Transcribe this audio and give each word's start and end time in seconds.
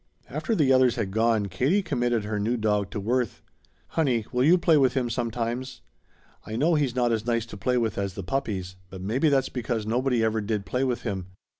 After 0.31 0.55
the 0.55 0.73
others 0.73 0.95
had 0.95 1.11
gone 1.11 1.45
Katie 1.45 1.83
committed 1.83 2.23
her 2.23 2.39
new 2.39 2.57
dog 2.57 2.89
to 2.89 2.99
Worth. 2.99 3.43
"Honey, 3.89 4.25
will 4.31 4.43
you 4.43 4.57
play 4.57 4.75
with 4.75 4.95
him 4.95 5.11
sometimes? 5.11 5.81
I 6.43 6.55
know 6.55 6.73
he's 6.73 6.95
not 6.95 7.11
as 7.11 7.27
nice 7.27 7.45
to 7.45 7.55
play 7.55 7.77
with 7.77 7.99
as 7.99 8.15
the 8.15 8.23
puppies, 8.23 8.77
but 8.89 8.99
maybe 8.99 9.29
that's 9.29 9.49
because 9.49 9.85
nobody 9.85 10.23
ever 10.23 10.41
did 10.41 10.65
play 10.65 10.83
with 10.83 11.03
him. 11.03 11.27